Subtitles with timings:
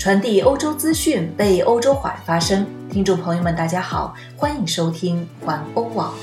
[0.00, 2.66] 传递欧洲资讯，为欧洲华人发声。
[2.90, 6.14] 听众朋友们，大家好，欢迎收听环欧网。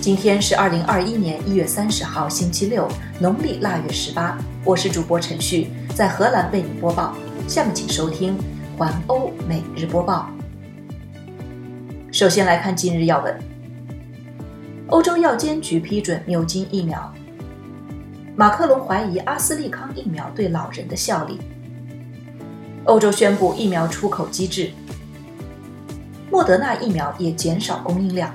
[0.00, 2.88] 今天是二零二一年一月三十号，星期六，
[3.20, 4.36] 农历腊月十八。
[4.64, 7.14] 我是主播陈旭，在荷兰为您播报。
[7.46, 8.36] 下面请收听
[8.76, 10.28] 环欧每日播报。
[12.10, 13.38] 首先来看今日要闻：
[14.88, 17.14] 欧洲药监局批准牛津疫苗。
[18.34, 21.38] 马克龙怀疑阿斯利康疫苗对老人的效力。
[22.88, 24.70] 欧洲宣布疫苗出口机制，
[26.30, 28.34] 莫德纳疫苗也减少供应量。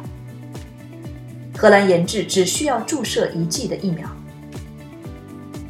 [1.58, 4.08] 荷兰研制只需要注射一剂的疫苗。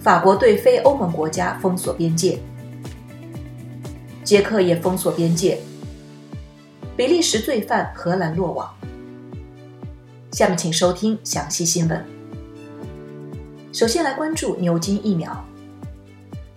[0.02, 2.40] 法国对非欧盟国家封锁边界，
[4.22, 5.60] 捷克也封锁边界。
[6.98, 8.70] 比利时罪犯荷兰落网。
[10.34, 12.06] 下面请收听详细新闻。
[13.72, 15.46] 首先来关注牛津疫苗。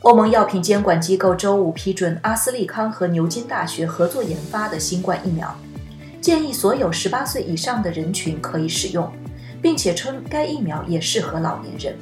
[0.06, 5.52] 欧盟药品监管机构周五批准阿斯利康和牛津大学合作研发的新冠疫苗，
[6.20, 9.10] 建议所有18岁以上的人群可以使用，
[9.60, 11.96] 并且称该疫苗也适合老年人。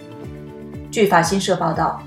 [0.90, 2.02] 据法新社报道，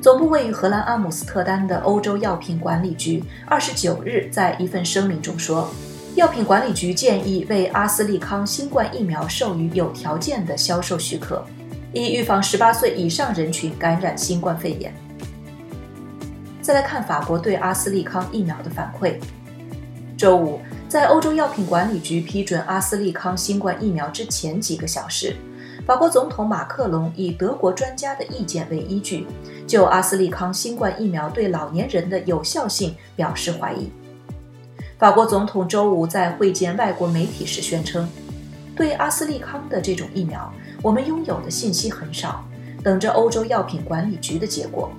[0.00, 5.68] 总部位于荷兰阿姆斯特丹的欧洲药品管理局29日在一份声明中说，
[6.14, 11.44] 药品管理局建议为阿斯利康新冠疫苗授予有条件的销售许可，
[11.92, 14.90] 以预防18岁以上人群感染新冠肺炎。
[16.72, 19.16] 再来看法国对阿斯利康疫苗的反馈。
[20.16, 25.36] 周五，在欧洲药品管理局批准阿斯利康新冠疫苗之前几个小时，
[25.86, 29.26] 法国总统马克龙以德国专家的意见为依据，
[29.66, 33.92] 就阿斯利康新冠疫苗对老年人的有效性表示怀疑。
[34.98, 38.08] 法国总统周五在会见外国媒体时宣称
[38.74, 40.50] ：“对阿斯利康的这种疫苗，
[40.82, 42.42] 我们拥有的信息很少，
[42.82, 44.90] 等着欧洲药品管理局的结果。”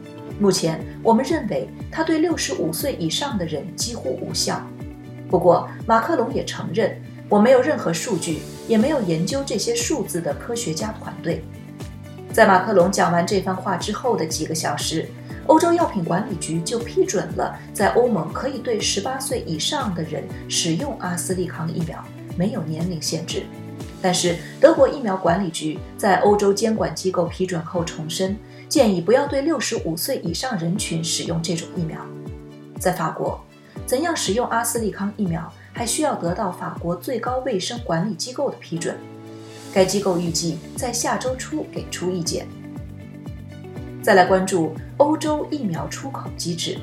[0.44, 4.62] 目前，我们认为它对六十五岁以上的人几乎无效。
[5.30, 11.42] 不过，马克龙也承认，我没有任何数据，也没有研究这些数字的科学家团队。
[12.34, 15.08] 在马克龙讲完这番话之后的几个小时，
[15.48, 22.04] 欧洲药品管理局就批准了在欧盟可以对十八岁以上的人使用阿斯利康疫苗，
[22.36, 23.44] 没有年龄限制。
[24.02, 28.38] 但是，德国疫苗管理局在欧洲监管机构批准后重申。
[28.74, 32.04] 建议不要对六十五岁以上人群使用这种疫苗。
[32.80, 33.40] 在法国，
[33.86, 38.98] 怎样使用阿斯利康疫苗还需要得到法国最高卫生管理机构的批准。
[39.72, 42.48] 该机构预计在下周初给出意见。
[44.02, 46.80] 再来关注欧洲疫苗出口机制。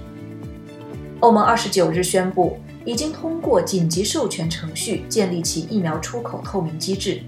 [1.18, 7.20] 欧盟二十九日宣布，已经通过紧急授权程序建立起疫苗出口透明机制。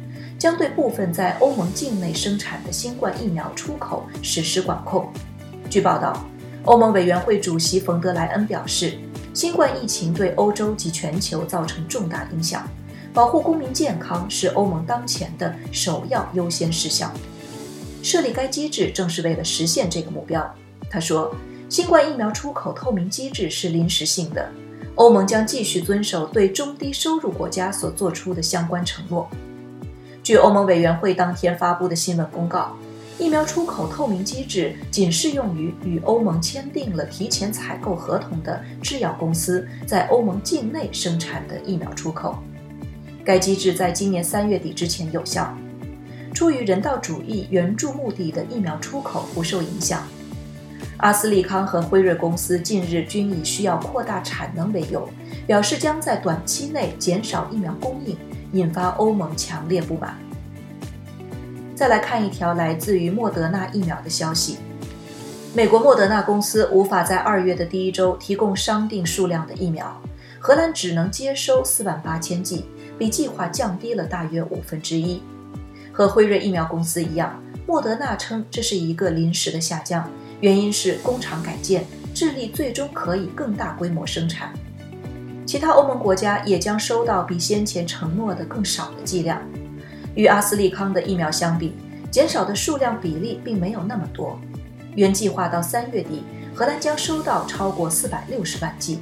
[0.42, 5.08] 将对部分在欧盟境内生产的新冠疫苗出口实施管控。
[5.70, 6.26] 据报道，
[6.64, 8.98] 欧盟委员会主席冯德莱恩表示，
[9.32, 12.68] 新冠疫情对欧洲及全球造成重大影响，
[13.14, 17.14] 保护公民健康是欧盟当前的首要优先事项。
[18.02, 20.44] 设立该机制正是为了实现这个目标。
[20.90, 21.32] 他说，
[21.68, 24.50] 新冠疫苗出口透明机制是临时性的，
[24.96, 29.30] 欧盟将继续遵守对中低收入国家所做出的相关承诺。
[30.22, 32.76] 据欧盟委员会当天发布的新闻公告，
[33.18, 42.38] 疫苗出口透明机制仅适用于与欧盟签订了提前采购合同的制药公司在欧盟境内生产的疫苗出口。
[43.24, 45.52] 该机制在今年三月底之前有效。
[46.32, 50.02] 出于人道主义援助目的的疫苗出口不受影响。
[50.98, 55.08] 阿斯利康和辉瑞公司近日均以需要扩大产能为由，
[55.48, 58.16] 表示将在短期内减少疫苗供应。
[58.52, 60.16] 引发欧盟强烈不满。
[61.74, 64.58] 再来看一条来自于莫德纳疫苗的消息：
[65.54, 70.00] 美国莫德纳公司无法在二月的第一周提供商定数量的疫苗，
[70.38, 72.66] 荷兰只能接收四万八千剂，
[72.98, 75.20] 比计划降低了大约五分之一。
[75.92, 80.08] 和辉瑞疫苗公司一样，莫德纳称这是一个临时的下降，
[80.40, 81.84] 原因是工厂改建，
[82.14, 84.52] 致力最终可以更大规模生产。
[85.52, 89.38] 其他欧盟国家也将收到比先前承诺的更少的剂量。
[90.14, 91.74] 与阿斯利康的疫苗相比，
[92.10, 94.40] 减少的数量比例并没有那么多。
[94.94, 96.22] 原计划到三月底，
[96.54, 99.00] 荷兰将收到超过四百六十万剂，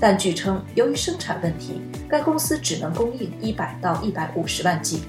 [0.00, 5.02] 但据称由于生产问题，该公司只能供应一百到一百五十万剂。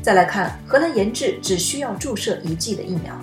[0.00, 3.14] 再来看荷兰研制只需要注射一剂的疫苗。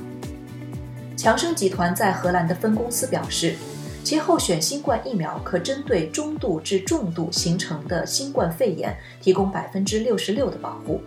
[1.18, 3.56] 强生集团在荷兰的分公司表示。
[4.04, 11.02] 其候选新冠疫苗可针对中度至重度形成的新冠肺炎提供百分之六十六的保护，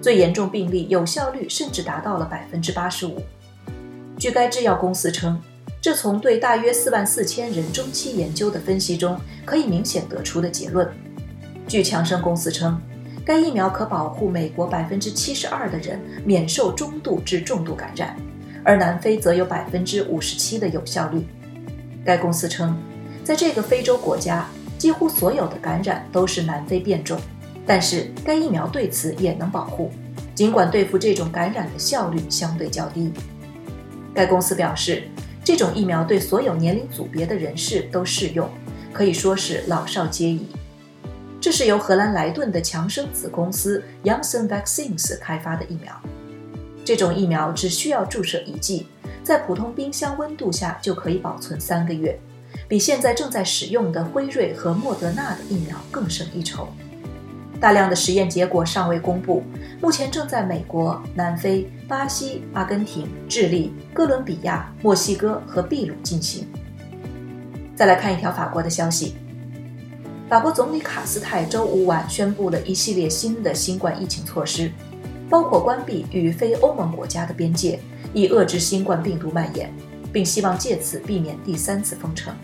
[0.00, 3.22] 最严重病例有效率甚至达到了百分之八十五。
[4.18, 5.40] 据该制药公司称，
[5.80, 10.88] 这从对大约四万四千人中期研究的分析中可以明显得出的结论。
[11.68, 12.80] 据强生公司称，
[13.26, 18.16] 该疫苗可保护美国百分之七十二的人免受中度至重度感染，
[18.64, 21.26] 而南非则有百分之五十七的有效率。
[22.04, 22.76] 该公司称，
[23.24, 27.20] 在这个非洲国家，几乎所有的感染都是南非变种，
[27.66, 29.90] 但是该疫苗对此也能保护，
[30.34, 33.12] 尽管对付这种感染的效率相对较低。
[34.14, 35.04] 该公司表示，
[35.44, 38.48] 这种疫苗对所有年龄组别的人士都适用，
[38.92, 40.46] 可以说是老少皆宜。
[41.40, 45.92] 这是由荷兰莱顿的强生子公司 Janssen Vaccines 开发的疫苗。
[46.84, 48.86] 这种疫苗只需要注射一剂，
[49.22, 52.18] 在普通冰箱温度下就可以保存三个月，
[52.68, 56.68] 比现在正在使用的辉瑞和莫德纳的疫苗更胜一筹。
[57.60, 59.44] 大量的实验结果尚未公布，
[59.80, 66.48] 目前正在美国、南非、巴西、阿根廷、智利、哥伦比亚、墨西哥和秘鲁进行。
[67.76, 69.14] 再来看一条法国的消息。
[70.28, 74.72] 法国总理卡斯泰周五晚宣布了一系列新的新冠疫情措施，
[75.32, 77.80] 包括关闭与非欧盟国家的边界，
[78.12, 79.72] 以遏制新冠病毒蔓延，
[80.12, 82.34] 并希望借此避免第三次封城。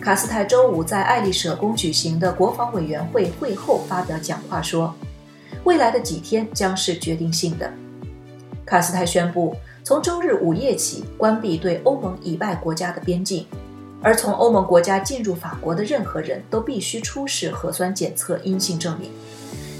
[0.00, 4.92] 卡斯泰周五在爱丽舍宫举行的国防委员会会后发表讲话说
[5.62, 7.72] ：“未来的几天将是决定性的。”
[8.66, 13.46] 卡斯泰宣布，从周日午夜起关闭对欧盟以外国家的边境。
[14.02, 19.08] 而从欧盟国家进入法国的任何人都必须出示核酸检测阴性证明。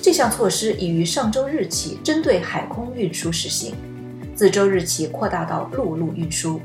[0.02, 3.72] 这项措施已于上周日起针对海空运输实行，
[4.34, 6.60] 自周日起扩大到陆路运输。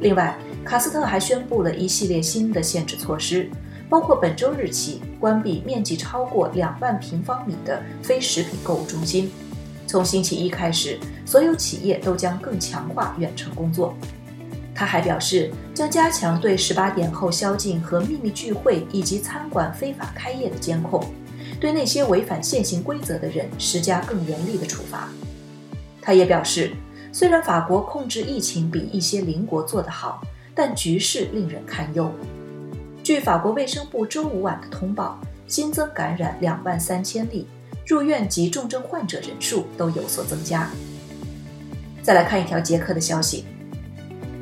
[0.00, 3.48] 另外，卡斯特还宣布了一系列新的限制措施，
[3.88, 9.30] 包括本周日起关闭面积超过两万平方米的非食品购物中心。
[9.86, 13.94] 从星期一开始，所有企业都将更强化远程工作。
[14.74, 21.00] 他还表示，将加强对十八点后宵禁和秘密聚会以及餐馆非法开业的监控，
[21.62, 25.08] 对那些违反现行规则的人施加更严厉的处罚。
[26.00, 26.72] 他也表示，
[27.12, 30.20] 虽然法国控制疫情比一些邻国做得好，
[30.56, 32.10] 但局势令人堪忧。
[33.04, 37.46] 据法国卫生部周五晚的通报，新增感染两万三千例，
[37.86, 40.68] 入院及重症患者人数都有所增加。
[42.02, 43.44] 再来看一条捷克的消息。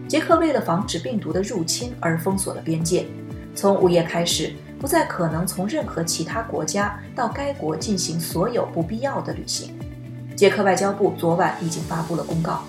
[0.09, 3.05] 捷克为了防止病毒的入侵而封锁了边界，
[3.55, 9.79] 从午夜开始，不再可能从任何其他国家到该国进行所有不必要的旅行。
[10.35, 12.63] 捷克外交部昨晚已经发布了公告，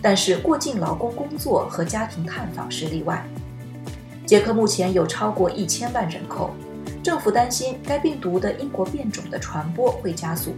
[0.00, 3.22] 但是过境劳工工作和家庭探访是例外。
[4.24, 6.50] 捷克目前有超过一千万人口，
[7.02, 10.56] 政府担心该病毒的英国变种的传播会加速。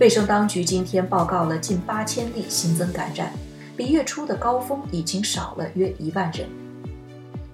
[0.00, 3.30] 卫生当局今天报告了近八千例新增感染。
[3.76, 6.48] 比月初的高峰已经少了约一万人。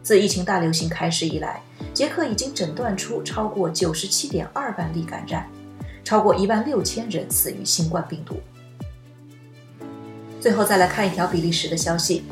[0.04, 1.62] 自疫情大流行开始以来，
[1.94, 5.48] 捷克已经诊断出超过九十七点二万例感染，
[6.04, 8.36] 超过一万六千人死于新冠病毒。
[10.38, 12.22] 最后再来看一条比利时的消息：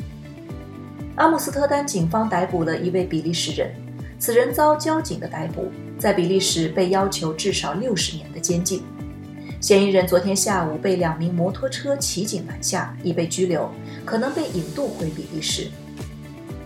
[1.15, 3.73] 阿姆斯特丹警方逮捕了一位比利时人，
[4.19, 8.83] 此人遭交警的逮捕，在比利时被要求至少六十年的监禁。
[9.59, 13.67] 嫌疑人昨天下午被两名摩托车骑警拦下，已被拘留，
[14.05, 15.71] 可能被引渡回比利时。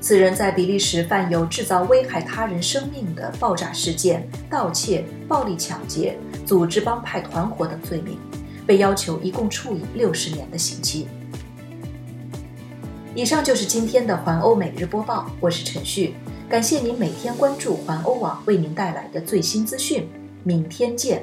[0.08, 8.18] 此人在比利时犯有制造危害他人生命的爆炸事件、盗窃、暴力抢劫、组织帮派团伙等罪名，
[8.66, 11.10] 被要求一共处以六十年的刑期。
[13.14, 16.14] 以上就是今天的环欧每日播报，我是陈旭，
[16.48, 20.08] 感谢您每天关注环欧网为您带来的最新资讯，
[20.46, 21.22] 明天见。